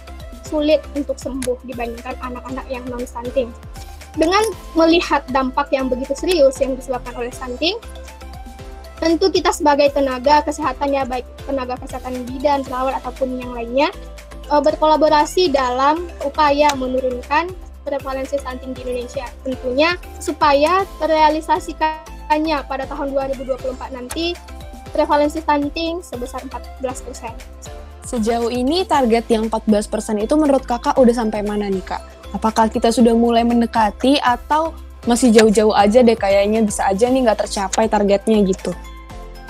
sulit 0.45 0.79
untuk 0.93 1.17
sembuh 1.17 1.57
dibandingkan 1.65 2.15
anak-anak 2.21 2.65
yang 2.69 2.85
non 2.87 3.03
stunting. 3.03 3.49
Dengan 4.15 4.41
melihat 4.77 5.27
dampak 5.33 5.73
yang 5.75 5.91
begitu 5.91 6.15
serius 6.15 6.55
yang 6.63 6.77
disebabkan 6.79 7.17
oleh 7.19 7.33
stunting, 7.35 7.75
tentu 9.01 9.27
kita 9.27 9.51
sebagai 9.51 9.91
tenaga 9.91 10.39
kesehatannya 10.47 11.03
baik 11.03 11.25
tenaga 11.43 11.75
kesehatan 11.83 12.23
bidan, 12.23 12.63
perawat 12.63 12.95
ataupun 13.03 13.35
yang 13.35 13.51
lainnya 13.51 13.89
eh, 14.47 14.61
berkolaborasi 14.63 15.51
dalam 15.51 16.07
upaya 16.23 16.71
menurunkan 16.79 17.51
prevalensi 17.83 18.39
stunting 18.39 18.71
di 18.73 18.81
Indonesia. 18.87 19.27
Tentunya 19.45 19.99
supaya 20.17 20.87
terrealisasikannya 20.97 22.65
pada 22.65 22.89
tahun 22.89 23.13
2024 23.13 23.93
nanti 23.93 24.33
prevalensi 24.95 25.43
stunting 25.43 25.99
sebesar 26.01 26.41
14%. 26.47 27.84
Sejauh 28.15 28.47
ini 28.47 28.87
target 28.87 29.27
yang 29.27 29.51
14% 29.51 30.23
itu 30.23 30.39
menurut 30.39 30.63
kakak 30.63 30.95
udah 30.95 31.11
sampai 31.11 31.43
mana 31.43 31.67
nih 31.67 31.83
kak? 31.83 31.99
Apakah 32.31 32.71
kita 32.71 32.87
sudah 32.87 33.11
mulai 33.11 33.43
mendekati 33.43 34.23
atau 34.23 34.71
masih 35.03 35.35
jauh-jauh 35.35 35.75
aja 35.75 35.99
deh 35.99 36.15
kayaknya 36.15 36.63
bisa 36.63 36.87
aja 36.87 37.11
nih 37.11 37.27
nggak 37.27 37.43
tercapai 37.43 37.91
targetnya 37.91 38.39
gitu? 38.47 38.71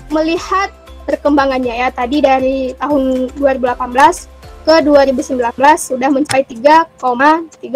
Melihat 0.10 0.74
perkembangannya 1.06 1.78
ya 1.78 1.94
tadi 1.94 2.26
dari 2.26 2.74
tahun 2.82 3.30
2018 3.38 4.34
ke 4.66 4.76
2019 4.82 5.46
sudah 5.78 6.10
mencapai 6.10 6.42
3,38 6.50 7.70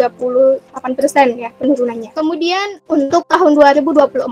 persen 0.98 1.26
ya 1.38 1.54
penurunannya. 1.54 2.10
Kemudian 2.18 2.82
untuk 2.90 3.30
tahun 3.30 3.54
2024 3.86 4.26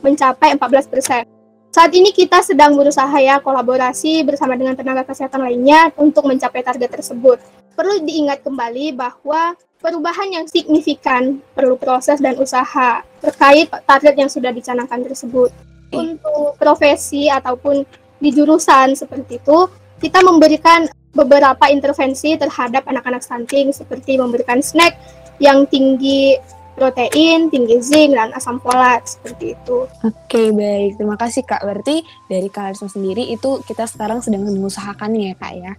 mencapai 0.00 0.56
14 0.56 0.88
persen. 0.88 1.28
Saat 1.70 1.94
ini 1.94 2.10
kita 2.10 2.42
sedang 2.42 2.74
berusaha 2.74 3.14
ya 3.22 3.38
kolaborasi 3.38 4.26
bersama 4.26 4.58
dengan 4.58 4.74
tenaga 4.74 5.06
kesehatan 5.06 5.38
lainnya 5.38 5.94
untuk 5.94 6.26
mencapai 6.26 6.66
target 6.66 6.90
tersebut. 6.90 7.38
Perlu 7.78 8.02
diingat 8.02 8.42
kembali 8.42 8.98
bahwa 8.98 9.54
perubahan 9.78 10.34
yang 10.34 10.46
signifikan 10.50 11.38
perlu 11.54 11.78
proses 11.78 12.18
dan 12.18 12.34
usaha 12.42 13.06
terkait 13.22 13.70
target 13.86 14.14
yang 14.18 14.26
sudah 14.26 14.50
dicanangkan 14.50 14.98
tersebut. 15.06 15.54
Untuk 15.94 16.58
profesi 16.58 17.30
ataupun 17.30 17.86
di 18.18 18.34
jurusan 18.34 18.98
seperti 18.98 19.38
itu, 19.38 19.70
kita 20.02 20.26
memberikan 20.26 20.90
beberapa 21.14 21.70
intervensi 21.70 22.34
terhadap 22.34 22.82
anak-anak 22.90 23.22
stunting 23.22 23.70
seperti 23.70 24.18
memberikan 24.18 24.58
snack 24.58 24.98
yang 25.38 25.70
tinggi 25.70 26.34
protein, 26.80 27.52
tinggi 27.52 27.76
zinc, 27.84 28.16
dan 28.16 28.32
asam 28.32 28.56
folat 28.64 29.04
seperti 29.04 29.52
itu. 29.52 29.84
Oke, 30.00 30.48
baik. 30.48 30.96
Terima 30.96 31.20
kasih 31.20 31.44
Kak. 31.44 31.60
Berarti 31.60 32.00
dari 32.32 32.48
Kak 32.48 32.72
Arisma 32.72 32.88
sendiri 32.88 33.28
itu 33.28 33.60
kita 33.68 33.84
sekarang 33.84 34.24
sedang 34.24 34.48
mengusahakannya 34.48 35.20
ya 35.28 35.34
Kak 35.36 35.52
ya? 35.60 35.72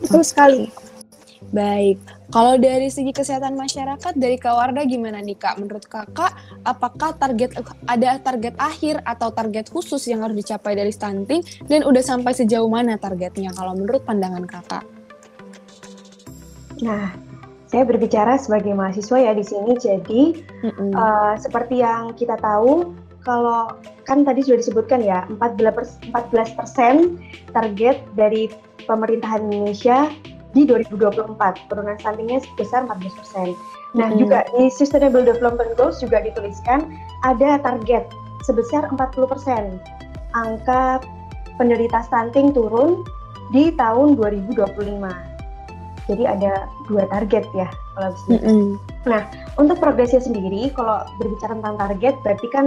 Betul 0.00 0.24
sekali. 0.24 0.64
Baik, 1.48 1.96
kalau 2.28 2.60
dari 2.60 2.92
segi 2.92 3.08
kesehatan 3.08 3.56
masyarakat 3.56 4.12
dari 4.20 4.36
Kak 4.36 4.52
Warda 4.52 4.84
gimana 4.84 5.20
nih 5.24 5.36
Kak? 5.36 5.56
Menurut 5.56 5.88
Kakak, 5.88 6.36
apakah 6.60 7.16
target 7.16 7.56
ada 7.88 8.20
target 8.20 8.52
akhir 8.60 9.00
atau 9.00 9.32
target 9.32 9.72
khusus 9.72 10.04
yang 10.12 10.20
harus 10.20 10.36
dicapai 10.36 10.76
dari 10.76 10.92
stunting 10.92 11.40
dan 11.64 11.88
udah 11.88 12.04
sampai 12.04 12.36
sejauh 12.36 12.68
mana 12.68 13.00
targetnya 13.00 13.48
kalau 13.56 13.72
menurut 13.72 14.04
pandangan 14.04 14.44
Kakak? 14.44 14.84
Nah, 16.84 17.27
saya 17.68 17.84
berbicara 17.84 18.40
sebagai 18.40 18.72
mahasiswa 18.72 19.16
ya 19.20 19.32
di 19.36 19.44
sini. 19.44 19.76
Jadi 19.76 20.22
mm 20.64 20.72
-mm. 20.72 20.90
Uh, 20.96 21.34
seperti 21.36 21.84
yang 21.84 22.16
kita 22.16 22.34
tahu, 22.40 22.96
kalau 23.28 23.76
kan 24.08 24.24
tadi 24.24 24.40
sudah 24.40 24.58
disebutkan 24.58 25.04
ya 25.04 25.28
14 25.28 26.56
persen 26.56 27.20
target 27.52 28.00
dari 28.16 28.48
pemerintahan 28.88 29.52
Indonesia 29.52 30.08
di 30.56 30.64
2024 30.64 31.36
penurunan 31.68 31.98
stuntingnya 32.00 32.40
sebesar 32.40 32.88
14 32.88 33.20
persen. 33.20 33.48
Nah 33.92 34.08
hmm. 34.08 34.18
juga 34.20 34.48
di 34.56 34.72
Sustainable 34.72 35.28
Development 35.28 35.76
Goals 35.76 36.00
juga 36.00 36.24
dituliskan 36.24 36.88
ada 37.28 37.60
target 37.60 38.08
sebesar 38.48 38.88
40 38.88 39.28
persen 39.28 39.76
angka 40.32 41.04
penderita 41.60 42.00
stunting 42.08 42.56
turun 42.56 43.04
di 43.52 43.72
tahun 43.76 44.16
2025. 44.16 45.37
Jadi 46.08 46.24
ada 46.24 46.66
dua 46.88 47.04
target 47.12 47.44
ya 47.52 47.68
kalau 47.94 48.10
di 48.26 48.36
Mm 48.40 48.80
Nah 49.04 49.22
untuk 49.60 49.76
progresnya 49.78 50.24
sendiri 50.24 50.72
kalau 50.72 51.04
berbicara 51.20 51.52
tentang 51.60 51.76
target 51.76 52.14
berarti 52.24 52.46
kan 52.50 52.66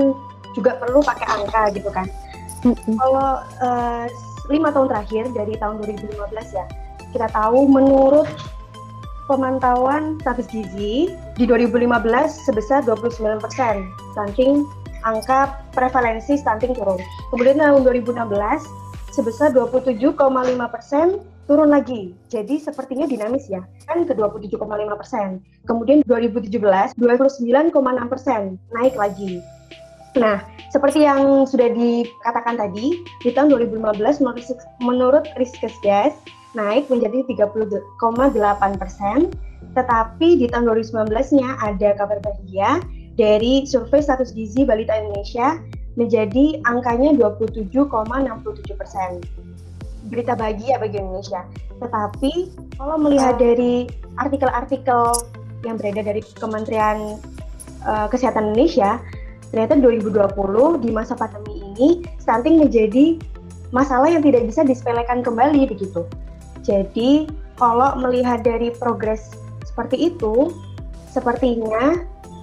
juga 0.54 0.78
perlu 0.78 1.02
pakai 1.02 1.28
angka 1.28 1.64
gitu 1.74 1.90
kan. 1.90 2.06
Mm 2.62 2.96
Kalau 3.02 3.30
uh, 3.66 4.06
lima 4.50 4.70
tahun 4.70 4.88
terakhir 4.94 5.24
dari 5.34 5.58
tahun 5.58 5.82
2015 5.82 6.18
ya 6.54 6.66
kita 7.12 7.28
tahu 7.34 7.68
menurut 7.68 8.30
pemantauan 9.32 10.20
status 10.20 10.48
gizi 10.52 11.08
di 11.40 11.44
2015 11.48 11.88
sebesar 12.28 12.84
29 12.84 13.40
persen, 13.40 13.88
stunting 14.12 14.68
angka 15.08 15.56
prevalensi 15.72 16.36
stunting 16.38 16.76
turun. 16.76 17.00
Kemudian 17.32 17.58
tahun 17.58 17.82
2016 17.88 18.28
sebesar 19.12 19.52
27,5 19.52 20.16
persen 20.72 21.20
turun 21.46 21.70
lagi. 21.70 22.16
Jadi 22.32 22.64
sepertinya 22.64 23.04
dinamis 23.06 23.52
ya, 23.52 23.60
kan 23.88 24.08
ke 24.08 24.16
27,5 24.16 24.56
persen. 24.96 25.44
Kemudian 25.68 26.00
2017 26.08 26.96
29,6 26.96 28.12
persen 28.12 28.56
naik 28.72 28.96
lagi. 28.96 29.44
Nah, 30.16 30.44
seperti 30.72 31.08
yang 31.08 31.48
sudah 31.48 31.72
dikatakan 31.72 32.60
tadi, 32.60 33.00
di 33.24 33.30
tahun 33.32 33.52
2015 33.52 34.20
menurut, 34.20 34.44
menurut 34.84 35.24
Riskesdas 35.40 36.16
naik 36.56 36.88
menjadi 36.92 37.24
30,8 37.28 38.76
persen. 38.76 39.32
Tetapi 39.72 40.44
di 40.44 40.52
tahun 40.52 40.68
2019-nya 40.68 41.64
ada 41.64 41.96
kabar 41.96 42.20
bahagia 42.20 42.84
dari 43.16 43.64
survei 43.64 44.04
status 44.04 44.36
gizi 44.36 44.68
balita 44.68 44.92
Indonesia 45.00 45.64
menjadi 46.00 46.62
angkanya 46.64 47.16
27,67 47.20 48.80
persen. 48.80 49.20
Berita 50.08 50.34
bahagia 50.34 50.82
bagi 50.82 50.98
Indonesia. 50.98 51.46
Tetapi 51.80 52.32
kalau 52.80 52.98
melihat 52.98 53.38
dari 53.38 53.88
artikel-artikel 54.18 55.14
yang 55.62 55.78
beredar 55.78 56.04
dari 56.06 56.22
Kementerian 56.38 57.22
uh, 57.86 58.08
Kesehatan 58.10 58.54
Indonesia, 58.54 58.98
ternyata 59.54 59.78
2020 59.78 60.84
di 60.84 60.90
masa 60.90 61.14
pandemi 61.14 61.62
ini 61.62 61.90
stunting 62.18 62.62
menjadi 62.62 63.20
masalah 63.72 64.12
yang 64.12 64.24
tidak 64.24 64.48
bisa 64.48 64.62
disepelekan 64.64 65.24
kembali 65.24 65.68
begitu. 65.70 66.08
Jadi 66.62 67.28
kalau 67.58 67.94
melihat 67.98 68.42
dari 68.42 68.74
progres 68.74 69.34
seperti 69.66 70.14
itu, 70.14 70.52
sepertinya 71.12 72.00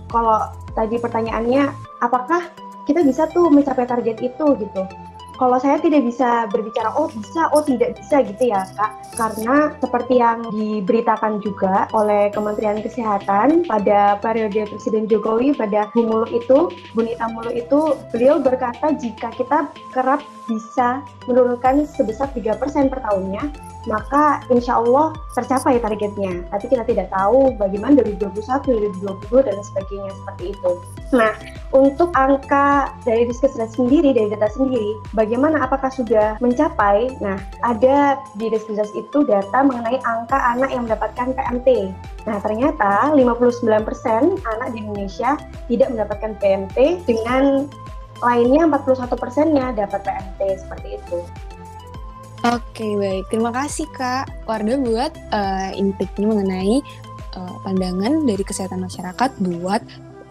kalau 0.08 0.48
tadi 0.72 0.96
pertanyaannya 0.96 1.68
apakah 2.00 2.48
kita 2.88 3.04
bisa 3.04 3.28
tuh 3.28 3.52
mencapai 3.52 3.84
target 3.84 4.16
itu 4.24 4.46
gitu. 4.56 4.82
Kalau 5.38 5.54
saya 5.62 5.78
tidak 5.78 6.02
bisa 6.02 6.50
berbicara 6.50 6.90
oh 6.98 7.06
bisa 7.14 7.46
oh 7.54 7.62
tidak 7.62 7.94
bisa 7.94 8.26
gitu 8.26 8.50
ya 8.50 8.66
kak. 8.74 8.90
Karena 9.14 9.70
seperti 9.78 10.18
yang 10.18 10.42
diberitakan 10.50 11.38
juga 11.38 11.86
oleh 11.94 12.34
Kementerian 12.34 12.82
Kesehatan 12.82 13.62
pada 13.70 14.18
periode 14.18 14.66
Presiden 14.66 15.06
Jokowi 15.06 15.54
pada 15.54 15.86
Bumulu 15.94 16.26
itu 16.34 16.74
Bunita 16.90 17.30
Mulu 17.30 17.54
itu 17.54 17.94
beliau 18.10 18.42
berkata 18.42 18.90
jika 18.98 19.30
kita 19.38 19.70
kerap 19.94 20.26
bisa 20.48 21.04
menurunkan 21.28 21.84
sebesar 21.84 22.32
3% 22.32 22.88
per 22.88 23.00
tahunnya 23.04 23.68
maka 23.88 24.44
insya 24.52 24.76
Allah 24.78 25.16
tercapai 25.32 25.80
targetnya. 25.80 26.44
Tapi 26.52 26.64
kita 26.68 26.84
tidak 26.84 27.08
tahu 27.08 27.56
bagaimana 27.56 28.04
dari 28.04 28.14
2021, 28.20 29.00
2022 29.00 29.48
dan 29.48 29.56
sebagainya 29.64 30.12
seperti 30.12 30.44
itu. 30.52 30.70
Nah, 31.16 31.32
untuk 31.72 32.12
angka 32.12 32.92
dari 33.08 33.24
Diskesdas 33.24 33.78
sendiri, 33.78 34.12
dari 34.12 34.28
data 34.28 34.52
sendiri, 34.52 34.98
bagaimana 35.16 35.64
apakah 35.64 35.88
sudah 35.88 36.36
mencapai? 36.44 37.16
Nah, 37.24 37.40
ada 37.64 38.20
di 38.36 38.52
Diskesdas 38.52 38.92
itu 38.92 39.24
data 39.24 39.64
mengenai 39.64 39.98
angka 40.04 40.36
anak 40.36 40.68
yang 40.68 40.84
mendapatkan 40.84 41.32
PMT. 41.32 41.68
Nah, 42.28 42.38
ternyata 42.44 43.16
59% 43.16 43.72
anak 44.44 44.68
di 44.76 44.78
Indonesia 44.84 45.40
tidak 45.72 45.88
mendapatkan 45.96 46.36
PMT 46.36 47.08
dengan 47.08 47.64
lainnya 48.22 48.66
41 48.66 49.14
persennya 49.14 49.66
dapat 49.74 50.00
PMT 50.02 50.40
seperti 50.66 50.88
itu. 50.98 51.18
Oke, 52.46 52.86
baik. 52.94 53.26
Terima 53.34 53.50
kasih 53.50 53.90
Kak 53.98 54.46
Warda 54.46 54.78
buat 54.78 55.10
uh, 55.34 55.70
intiknya 55.74 56.26
mengenai 56.30 56.78
uh, 57.34 57.56
pandangan 57.66 58.22
dari 58.22 58.42
kesehatan 58.46 58.78
masyarakat 58.78 59.30
buat 59.42 59.82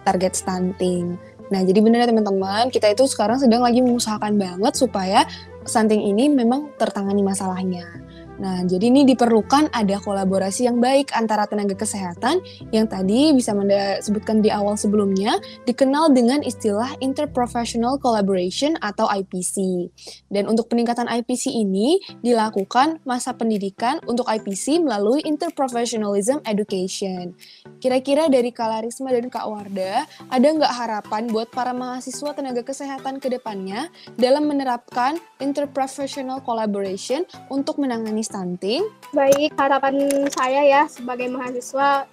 target 0.08 0.40
stunting. 0.40 1.20
Nah, 1.52 1.64
jadi 1.64 1.80
benar 1.84 2.08
ya 2.08 2.12
teman-teman, 2.12 2.72
kita 2.72 2.92
itu 2.92 3.08
sekarang 3.12 3.40
sedang 3.40 3.64
lagi 3.64 3.84
mengusahakan 3.84 4.40
banget 4.40 4.74
supaya 4.76 5.28
stunting 5.68 6.00
ini 6.00 6.32
memang 6.32 6.72
tertangani 6.80 7.24
masalahnya. 7.24 8.07
Nah, 8.38 8.62
jadi 8.70 8.94
ini 8.94 9.02
diperlukan 9.02 9.74
ada 9.74 9.98
kolaborasi 9.98 10.70
yang 10.70 10.78
baik 10.78 11.10
antara 11.18 11.50
tenaga 11.50 11.74
kesehatan 11.74 12.38
yang 12.70 12.86
tadi 12.86 13.34
bisa 13.34 13.58
Manda 13.58 13.98
sebutkan 14.06 14.46
di 14.46 14.54
awal 14.54 14.78
sebelumnya 14.78 15.42
dikenal 15.66 16.14
dengan 16.14 16.46
istilah 16.46 16.94
interprofessional 17.02 17.98
collaboration 17.98 18.78
atau 18.78 19.10
IPC. 19.10 19.90
Dan 20.30 20.46
untuk 20.46 20.70
peningkatan 20.70 21.10
IPC 21.10 21.50
ini 21.50 21.98
dilakukan 22.22 23.02
masa 23.10 23.34
pendidikan 23.34 23.98
untuk 24.06 24.30
IPC 24.30 24.86
melalui 24.86 25.26
interprofessionalism 25.26 26.46
education. 26.46 27.34
Kira-kira 27.82 28.30
dari 28.30 28.54
Kak 28.54 28.70
Larisma 28.70 29.10
dan 29.10 29.34
Kak 29.34 29.50
Warda, 29.50 30.06
ada 30.30 30.48
nggak 30.48 30.74
harapan 30.78 31.26
buat 31.34 31.50
para 31.50 31.74
mahasiswa 31.74 32.38
tenaga 32.38 32.62
kesehatan 32.62 33.18
ke 33.18 33.34
depannya 33.34 33.90
dalam 34.14 34.46
menerapkan 34.46 35.18
interprofessional 35.42 36.46
collaboration 36.46 37.26
untuk 37.50 37.82
menangani 37.82 38.27
stunting? 38.28 38.84
Baik, 39.16 39.56
harapan 39.56 40.28
saya 40.36 40.62
ya 40.68 40.84
sebagai 40.92 41.32
mahasiswa 41.32 42.04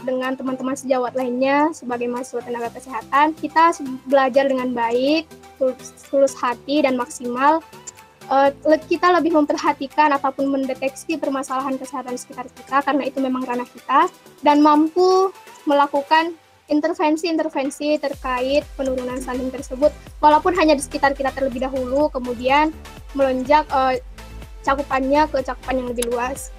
dengan 0.00 0.32
teman-teman 0.32 0.72
sejawat 0.72 1.12
lainnya 1.12 1.68
sebagai 1.76 2.08
mahasiswa 2.08 2.40
tenaga 2.40 2.72
kesehatan, 2.72 3.36
kita 3.36 3.76
belajar 4.08 4.48
dengan 4.48 4.72
baik, 4.72 5.28
tulus 6.08 6.32
hati 6.40 6.80
dan 6.80 6.96
maksimal. 6.96 7.60
Uh, 8.30 8.46
kita 8.86 9.10
lebih 9.10 9.34
memperhatikan 9.34 10.14
ataupun 10.14 10.54
mendeteksi 10.54 11.18
permasalahan 11.18 11.74
kesehatan 11.74 12.14
sekitar 12.14 12.46
kita 12.46 12.78
karena 12.78 13.02
itu 13.10 13.18
memang 13.18 13.42
ranah 13.42 13.66
kita 13.66 14.06
dan 14.46 14.62
mampu 14.62 15.34
melakukan 15.66 16.38
intervensi-intervensi 16.70 17.98
terkait 17.98 18.62
penurunan 18.78 19.18
stunting 19.18 19.50
tersebut 19.50 19.90
walaupun 20.22 20.54
hanya 20.54 20.78
di 20.78 20.82
sekitar 20.86 21.12
kita 21.18 21.34
terlebih 21.34 21.66
dahulu 21.66 22.06
kemudian 22.14 22.70
melonjak 23.18 23.66
uh, 23.74 23.98
cakupannya 24.64 25.26
ke 25.28 25.44
cakupan 25.44 25.74
yang 25.84 25.88
lebih 25.90 26.10
luas. 26.12 26.54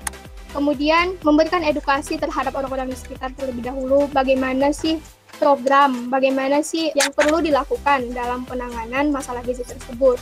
Kemudian 0.51 1.15
memberikan 1.23 1.63
edukasi 1.63 2.19
terhadap 2.19 2.51
orang-orang 2.51 2.91
di 2.91 2.97
sekitar 2.99 3.31
terlebih 3.39 3.63
dahulu 3.71 4.11
bagaimana 4.11 4.75
sih 4.75 4.99
program, 5.39 6.11
bagaimana 6.11 6.59
sih 6.59 6.91
yang 6.91 7.09
perlu 7.15 7.39
dilakukan 7.39 8.11
dalam 8.11 8.43
penanganan 8.43 9.09
masalah 9.15 9.39
gizi 9.47 9.63
tersebut 9.63 10.19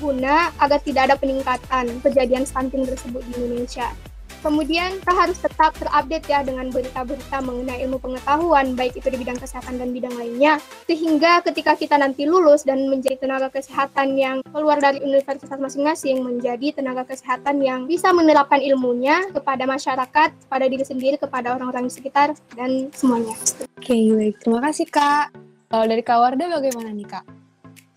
guna 0.00 0.48
agar 0.56 0.80
tidak 0.80 1.12
ada 1.12 1.16
peningkatan 1.20 2.00
kejadian 2.00 2.48
stunting 2.48 2.88
tersebut 2.88 3.20
di 3.28 3.32
Indonesia. 3.36 3.92
Kemudian 4.40 4.96
kita 5.04 5.12
harus 5.12 5.36
tetap 5.36 5.76
terupdate 5.76 6.24
ya 6.24 6.40
dengan 6.40 6.72
berita-berita 6.72 7.44
mengenai 7.44 7.84
ilmu 7.84 8.00
pengetahuan, 8.00 8.72
baik 8.72 8.96
itu 8.96 9.12
di 9.12 9.20
bidang 9.20 9.36
kesehatan 9.36 9.76
dan 9.76 9.92
bidang 9.92 10.16
lainnya, 10.16 10.56
sehingga 10.88 11.44
ketika 11.44 11.76
kita 11.76 12.00
nanti 12.00 12.24
lulus 12.24 12.64
dan 12.64 12.88
menjadi 12.88 13.20
tenaga 13.20 13.52
kesehatan 13.52 14.16
yang 14.16 14.40
keluar 14.48 14.80
dari 14.80 15.04
universitas 15.04 15.60
masing-masing, 15.60 16.24
menjadi 16.24 16.72
tenaga 16.72 17.04
kesehatan 17.04 17.60
yang 17.60 17.84
bisa 17.84 18.16
menerapkan 18.16 18.64
ilmunya 18.64 19.28
kepada 19.28 19.68
masyarakat, 19.68 20.28
pada 20.48 20.66
diri 20.68 20.84
sendiri, 20.88 21.20
kepada 21.20 21.52
orang-orang 21.52 21.88
di 21.88 21.92
sekitar, 21.92 22.32
dan 22.56 22.88
semuanya. 22.96 23.36
Oke, 23.76 23.96
baik. 24.16 24.40
Terima 24.40 24.60
kasih, 24.64 24.86
Kak. 24.88 25.36
Kalau 25.70 25.84
dari 25.86 26.02
Kak 26.02 26.18
Warda 26.18 26.46
bagaimana 26.48 26.90
nih, 26.90 27.06
Kak? 27.06 27.39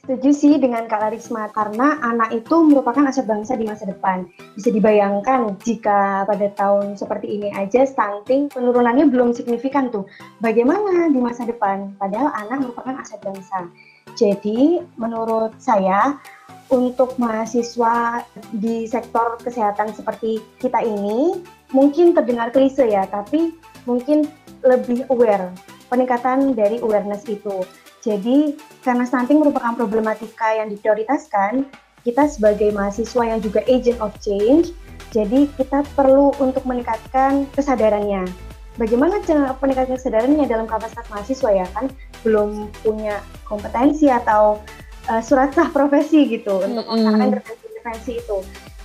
Setuju 0.04 0.36
sih 0.36 0.60
dengan 0.60 0.84
Kak 0.84 1.00
Larisma, 1.00 1.48
karena 1.56 1.96
anak 2.04 2.36
itu 2.36 2.60
merupakan 2.60 3.08
aset 3.08 3.24
bangsa 3.24 3.56
di 3.56 3.64
masa 3.64 3.88
depan. 3.88 4.28
Bisa 4.52 4.68
dibayangkan 4.68 5.56
jika 5.64 6.28
pada 6.28 6.52
tahun 6.60 7.00
seperti 7.00 7.40
ini 7.40 7.48
aja 7.56 7.88
stunting 7.88 8.52
penurunannya 8.52 9.08
belum 9.08 9.32
signifikan 9.32 9.88
tuh. 9.96 10.04
Bagaimana 10.44 11.08
di 11.08 11.24
masa 11.24 11.48
depan? 11.48 11.96
Padahal 11.96 12.36
anak 12.36 12.68
merupakan 12.68 13.00
aset 13.00 13.24
bangsa. 13.24 13.72
Jadi 14.20 14.84
menurut 15.00 15.56
saya 15.56 16.20
untuk 16.68 17.16
mahasiswa 17.16 18.28
di 18.60 18.84
sektor 18.84 19.40
kesehatan 19.40 19.96
seperti 19.96 20.44
kita 20.60 20.84
ini 20.84 21.40
mungkin 21.72 22.12
terdengar 22.12 22.52
klise 22.52 22.92
ya, 22.92 23.08
tapi 23.08 23.56
mungkin 23.88 24.28
lebih 24.68 25.08
aware 25.08 25.48
peningkatan 25.88 26.58
dari 26.58 26.84
awareness 26.84 27.24
itu 27.30 27.64
jadi 28.04 28.52
karena 28.84 29.08
stunting 29.08 29.40
merupakan 29.40 29.72
problematika 29.80 30.52
yang 30.52 30.68
diprioritaskan, 30.68 31.64
kita 32.04 32.28
sebagai 32.28 32.76
mahasiswa 32.76 33.24
yang 33.24 33.40
juga 33.40 33.64
agent 33.64 33.96
of 34.04 34.12
change, 34.20 34.76
jadi 35.16 35.48
kita 35.56 35.88
perlu 35.96 36.36
untuk 36.44 36.68
meningkatkan 36.68 37.48
kesadarannya. 37.56 38.28
Bagaimana 38.76 39.24
cara 39.24 39.56
peningkatan 39.56 39.96
kesadarannya 39.96 40.44
dalam 40.52 40.68
kapasitas 40.68 41.08
mahasiswa 41.08 41.50
ya 41.54 41.68
kan 41.72 41.88
belum 42.28 42.68
punya 42.84 43.24
kompetensi 43.48 44.12
atau 44.12 44.60
uh, 45.08 45.22
surat 45.24 45.56
sah 45.56 45.70
profesi 45.72 46.28
gitu 46.28 46.60
untuk 46.60 46.84
melaksanakan 46.84 47.40
intervensi 47.40 48.20
itu. 48.20 48.38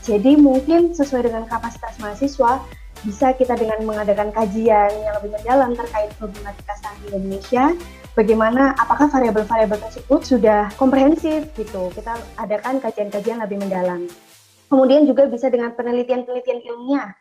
Jadi 0.07 0.39
mungkin 0.39 0.95
sesuai 0.95 1.27
dengan 1.27 1.49
kapasitas 1.49 1.99
mahasiswa 1.99 2.63
bisa 3.03 3.33
kita 3.35 3.55
dengan 3.57 3.83
mengadakan 3.83 4.31
kajian 4.31 4.91
yang 4.91 5.15
lebih 5.19 5.31
mendalam 5.41 5.71
terkait 5.75 6.11
problematika 6.21 6.73
stunting 6.79 7.03
di 7.03 7.09
Indonesia 7.17 7.65
bagaimana 8.19 8.75
apakah 8.75 9.07
variabel-variabel 9.07 9.79
tersebut 9.79 10.27
sudah 10.27 10.67
komprehensif 10.75 11.47
gitu. 11.55 11.95
Kita 11.95 12.19
adakan 12.43 12.83
kajian-kajian 12.83 13.39
lebih 13.39 13.63
mendalam. 13.63 14.11
Kemudian 14.67 15.07
juga 15.07 15.31
bisa 15.31 15.47
dengan 15.47 15.73
penelitian-penelitian 15.79 16.67
ilmiah, 16.67 17.15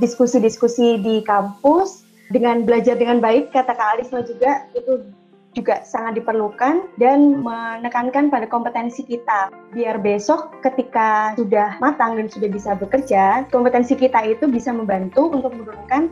diskusi-diskusi 0.00 0.98
di 0.98 1.20
kampus, 1.22 2.08
dengan 2.32 2.64
belajar 2.64 2.96
dengan 2.96 3.20
baik, 3.20 3.52
kata 3.52 3.76
Kak 3.76 4.00
Arisma 4.00 4.24
juga, 4.24 4.66
itu 4.72 5.04
juga 5.52 5.84
sangat 5.84 6.16
diperlukan 6.16 6.96
dan 6.96 7.44
menekankan 7.44 8.32
pada 8.32 8.48
kompetensi 8.48 9.04
kita. 9.04 9.52
Biar 9.76 10.00
besok 10.00 10.48
ketika 10.64 11.36
sudah 11.36 11.76
matang 11.76 12.16
dan 12.16 12.32
sudah 12.32 12.48
bisa 12.48 12.72
bekerja, 12.72 13.44
kompetensi 13.52 13.92
kita 13.92 14.24
itu 14.24 14.48
bisa 14.48 14.72
membantu 14.72 15.28
untuk 15.28 15.52
menurunkan 15.52 16.08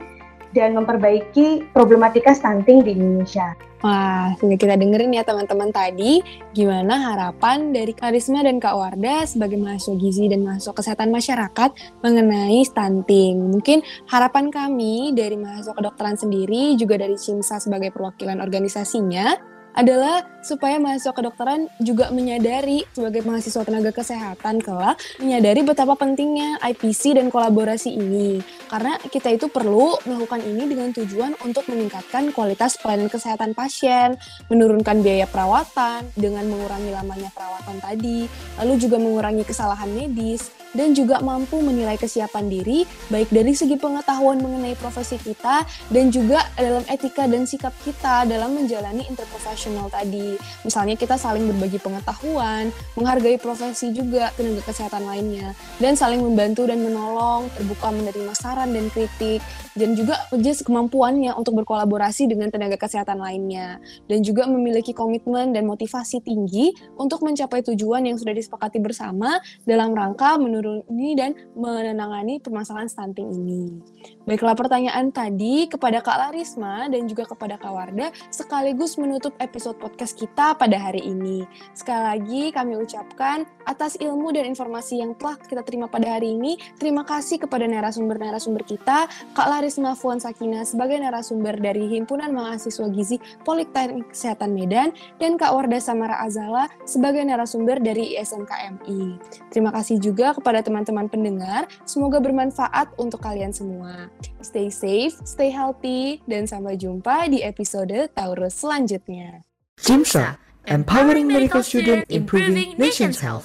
dan 0.57 0.75
memperbaiki 0.75 1.71
problematika 1.75 2.35
stunting 2.35 2.83
di 2.83 2.95
Indonesia. 2.97 3.55
Wah, 3.81 4.37
sudah 4.37 4.61
kita 4.61 4.77
dengerin 4.77 5.17
ya 5.17 5.25
teman-teman 5.25 5.73
tadi 5.73 6.21
gimana 6.53 7.01
harapan 7.01 7.73
dari 7.73 7.97
Karisma 7.97 8.45
dan 8.45 8.61
Kak 8.61 8.77
Warda 8.77 9.25
sebagai 9.25 9.57
mahasiswa 9.57 9.97
gizi 9.97 10.29
dan 10.29 10.45
mahasiswa 10.45 10.77
kesehatan 10.77 11.09
masyarakat 11.09 11.71
mengenai 12.05 12.61
stunting. 12.61 13.41
Mungkin 13.41 13.81
harapan 14.05 14.53
kami 14.53 15.17
dari 15.17 15.41
mahasiswa 15.41 15.73
kedokteran 15.73 16.21
sendiri 16.21 16.77
juga 16.77 17.01
dari 17.01 17.17
CIMSA 17.17 17.57
sebagai 17.57 17.89
perwakilan 17.89 18.45
organisasinya 18.45 19.50
adalah 19.75 20.27
supaya 20.41 20.81
mahasiswa 20.81 21.13
kedokteran 21.13 21.69
juga 21.79 22.09
menyadari 22.11 22.83
sebagai 22.91 23.23
mahasiswa 23.23 23.63
tenaga 23.63 23.93
kesehatan 23.93 24.65
kelak 24.65 24.97
menyadari 25.21 25.61
betapa 25.63 25.95
pentingnya 25.95 26.59
IPC 26.65 27.21
dan 27.21 27.29
kolaborasi 27.29 27.93
ini. 27.93 28.41
Karena 28.67 28.97
kita 28.99 29.31
itu 29.31 29.47
perlu 29.53 30.01
melakukan 30.09 30.41
ini 30.43 30.65
dengan 30.67 30.91
tujuan 30.97 31.37
untuk 31.45 31.69
meningkatkan 31.69 32.33
kualitas 32.33 32.81
pelayanan 32.81 33.13
kesehatan 33.13 33.53
pasien, 33.53 34.17
menurunkan 34.49 35.05
biaya 35.05 35.29
perawatan 35.29 36.09
dengan 36.17 36.49
mengurangi 36.49 36.91
lamanya 36.91 37.31
perawatan 37.37 37.77
tadi, 37.79 38.27
lalu 38.59 38.73
juga 38.81 38.97
mengurangi 38.97 39.45
kesalahan 39.45 39.91
medis, 39.93 40.51
dan 40.75 40.95
juga 40.95 41.19
mampu 41.23 41.59
menilai 41.59 41.99
kesiapan 41.99 42.47
diri 42.47 42.87
baik 43.11 43.31
dari 43.31 43.53
segi 43.55 43.75
pengetahuan 43.75 44.39
mengenai 44.39 44.75
profesi 44.79 45.19
kita 45.19 45.67
dan 45.91 46.15
juga 46.15 46.47
dalam 46.55 46.85
etika 46.87 47.27
dan 47.27 47.45
sikap 47.47 47.75
kita 47.83 48.27
dalam 48.27 48.55
menjalani 48.55 49.07
interprofesional 49.07 49.91
tadi. 49.91 50.39
Misalnya 50.63 50.95
kita 50.95 51.19
saling 51.19 51.47
berbagi 51.51 51.83
pengetahuan, 51.83 52.71
menghargai 52.95 53.37
profesi 53.41 53.91
juga 53.91 54.31
tenaga 54.39 54.63
kesehatan 54.67 55.07
lainnya, 55.07 55.53
dan 55.83 55.99
saling 55.99 56.23
membantu 56.23 56.69
dan 56.69 56.83
menolong, 56.83 57.51
terbuka 57.57 57.91
menerima 57.91 58.33
saran 58.37 58.71
dan 58.71 58.87
kritik, 58.93 59.43
dan 59.79 59.95
juga 59.95 60.19
just 60.43 60.67
kemampuannya 60.67 61.31
untuk 61.39 61.63
berkolaborasi 61.63 62.27
dengan 62.27 62.51
tenaga 62.51 62.75
kesehatan 62.75 63.23
lainnya, 63.23 63.79
dan 64.11 64.19
juga 64.27 64.51
memiliki 64.51 64.91
komitmen 64.91 65.55
dan 65.55 65.67
motivasi 65.71 66.21
tinggi 66.25 66.75
untuk 66.99 67.23
mencapai 67.23 67.63
tujuan 67.63 68.07
yang 68.11 68.19
sudah 68.19 68.35
disepakati 68.35 68.83
bersama 68.83 69.39
dalam 69.63 69.95
rangka 69.95 70.35
menuruni 70.41 71.15
dan 71.15 71.39
menangani 71.55 72.43
permasalahan 72.43 72.91
stunting 72.91 73.31
ini. 73.31 73.79
Baiklah 74.27 74.59
pertanyaan 74.59 75.11
tadi 75.15 75.67
kepada 75.71 76.03
Kak 76.03 76.19
Larisma 76.29 76.87
dan 76.91 77.07
juga 77.07 77.27
kepada 77.27 77.59
Kak 77.59 77.73
Warda 77.73 78.15
sekaligus 78.31 78.99
menutup 78.99 79.35
episode 79.43 79.79
podcast 79.79 80.15
kita 80.19 80.55
pada 80.55 80.77
hari 80.79 81.03
ini. 81.03 81.47
Sekali 81.75 82.03
lagi 82.03 82.43
kami 82.55 82.79
ucapkan 82.79 83.47
atas 83.67 83.95
ilmu 83.99 84.35
dan 84.35 84.47
informasi 84.51 85.03
yang 85.03 85.15
telah 85.19 85.39
kita 85.39 85.63
terima 85.63 85.87
pada 85.87 86.19
hari 86.19 86.35
ini, 86.35 86.59
terima 86.79 87.03
kasih 87.07 87.43
kepada 87.43 87.67
narasumber-narasumber 87.67 88.63
kita, 88.67 89.07
Kak 89.35 89.47
Larisma 89.47 89.60
Fuan 89.97 90.23
Sakina 90.23 90.63
sebagai 90.63 91.01
narasumber 91.01 91.57
dari 91.57 91.89
Himpunan 91.89 92.37
Mahasiswa 92.37 92.87
Gizi 92.93 93.17
Politeknik 93.43 94.13
Kesehatan 94.13 94.55
Medan 94.55 94.93
dan 95.19 95.41
Kak 95.41 95.57
Warda 95.57 95.83
Samara 95.83 96.21
Azala 96.23 96.69
sebagai 96.85 97.25
narasumber 97.25 97.81
dari 97.81 98.15
ISMKMI. 98.21 99.19
Terima 99.51 99.73
kasih 99.73 99.99
juga 99.99 100.37
kepada 100.37 100.51
kepada 100.51 100.67
teman-teman 100.67 101.07
pendengar. 101.07 101.71
Semoga 101.87 102.19
bermanfaat 102.19 102.91
untuk 102.99 103.23
kalian 103.23 103.55
semua. 103.55 104.11
Stay 104.43 104.67
safe, 104.67 105.15
stay 105.23 105.47
healthy, 105.47 106.19
dan 106.27 106.43
sampai 106.51 106.75
jumpa 106.75 107.31
di 107.31 107.47
episode 107.47 108.11
Taurus 108.11 108.59
selanjutnya. 108.59 109.47
Jimsa, 109.79 110.43
empowering 110.67 111.31
medical 111.31 111.63
student, 111.63 112.03
improving 112.11 112.75
nation's 112.83 113.23
health. 113.23 113.39